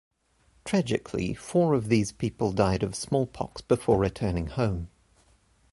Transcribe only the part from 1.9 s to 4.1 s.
people died of smallpox before